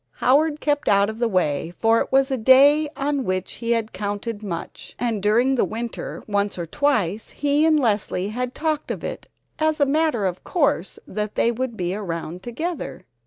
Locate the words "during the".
5.21-5.63